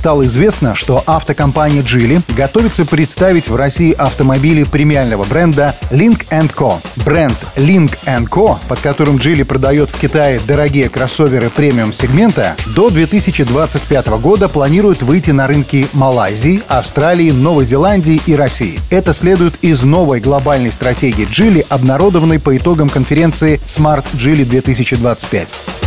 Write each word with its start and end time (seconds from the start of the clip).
Стало 0.00 0.24
известно, 0.24 0.74
что 0.74 1.02
автокомпания 1.04 1.82
Geely 1.82 2.22
готовится 2.34 2.86
представить 2.86 3.50
в 3.50 3.54
России 3.54 3.92
автомобили 3.92 4.64
премиального 4.64 5.26
бренда 5.26 5.76
Link 5.90 6.26
Co. 6.56 6.78
Бренд 7.04 7.36
Link 7.54 7.98
Co, 8.06 8.56
под 8.66 8.80
которым 8.80 9.16
Geely 9.16 9.44
продает 9.44 9.90
в 9.90 10.00
Китае 10.00 10.40
дорогие 10.48 10.88
кроссоверы 10.88 11.50
премиум-сегмента, 11.50 12.56
до 12.74 12.88
2025 12.88 14.06
года 14.22 14.48
планирует 14.48 15.02
выйти 15.02 15.32
на 15.32 15.46
рынки 15.46 15.86
Малайзии, 15.92 16.62
Австралии, 16.68 17.30
Новой 17.30 17.66
Зеландии 17.66 18.22
и 18.24 18.34
России. 18.34 18.80
Это 18.88 19.12
следует 19.12 19.56
из 19.60 19.84
новой 19.84 20.20
глобальной 20.20 20.72
стратегии 20.72 21.28
Geely, 21.28 21.66
обнародованной 21.68 22.38
по 22.38 22.56
итогам 22.56 22.88
конференции 22.88 23.60
Smart 23.66 24.06
Geely 24.14 24.46
2020 24.46 25.00
2025. 25.10 25.79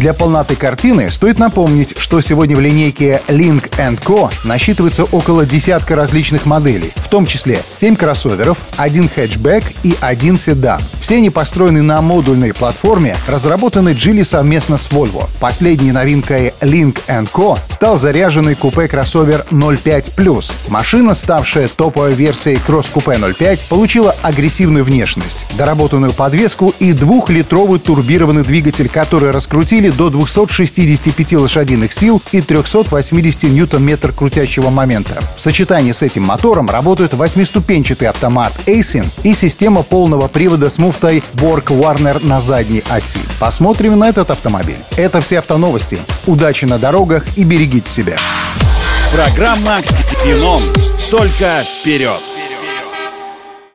Для 0.00 0.14
полноты 0.14 0.56
картины 0.56 1.10
стоит 1.10 1.38
напомнить, 1.38 1.94
что 1.98 2.22
сегодня 2.22 2.56
в 2.56 2.60
линейке 2.60 3.20
Link 3.28 3.70
Co 4.02 4.32
насчитывается 4.44 5.04
около 5.04 5.44
десятка 5.44 5.94
различных 5.94 6.46
моделей, 6.46 6.90
в 6.96 7.08
том 7.08 7.26
числе 7.26 7.60
7 7.70 7.96
кроссоверов, 7.96 8.56
один 8.78 9.10
хэтчбэк 9.10 9.62
и 9.82 9.94
один 10.00 10.38
седан. 10.38 10.80
Все 11.02 11.16
они 11.16 11.28
построены 11.28 11.82
на 11.82 12.00
модульной 12.00 12.54
платформе, 12.54 13.14
разработанной 13.28 13.92
Geely 13.92 14.24
совместно 14.24 14.78
с 14.78 14.88
Volvo. 14.88 15.28
Последней 15.38 15.92
новинкой 15.92 16.54
Link 16.62 16.98
Co 17.34 17.58
стал 17.68 17.98
заряженный 17.98 18.54
купе-кроссовер 18.54 19.44
05+. 19.50 20.52
Машина, 20.68 21.12
ставшая 21.12 21.68
топовой 21.68 22.14
версией 22.14 22.58
кросс-купе 22.66 23.18
05, 23.18 23.66
получила 23.68 24.16
агрессивную 24.22 24.82
внешность, 24.82 25.44
доработанную 25.58 26.14
подвеску 26.14 26.74
и 26.78 26.94
двухлитровый 26.94 27.78
турбированный 27.78 28.44
двигатель, 28.44 28.88
который 28.88 29.30
раскрутили 29.30 29.89
до 29.92 30.10
265 30.10 31.32
лошадиных 31.34 31.92
сил 31.92 32.22
и 32.32 32.40
380 32.40 33.44
ньютон-метр 33.44 34.12
крутящего 34.12 34.70
момента. 34.70 35.22
В 35.36 35.40
сочетании 35.40 35.92
с 35.92 36.02
этим 36.02 36.22
мотором 36.22 36.68
работают 36.70 37.14
восьмиступенчатый 37.14 38.08
автомат 38.08 38.52
ASIN 38.66 39.06
и 39.22 39.34
система 39.34 39.82
полного 39.82 40.28
привода 40.28 40.68
с 40.68 40.78
муфтой 40.78 41.22
Borg 41.34 41.66
Warner 41.66 42.24
на 42.24 42.40
задней 42.40 42.82
оси. 42.88 43.20
Посмотрим 43.38 43.98
на 43.98 44.08
этот 44.08 44.30
автомобиль. 44.30 44.78
Это 44.96 45.20
все 45.20 45.38
автоновости. 45.38 45.98
Удачи 46.26 46.64
на 46.64 46.78
дорогах 46.78 47.24
и 47.36 47.44
берегите 47.44 47.90
себя. 47.90 48.16
Программа 49.12 49.82
«Ксенон». 49.82 50.60
Только 51.10 51.64
вперед! 51.64 52.20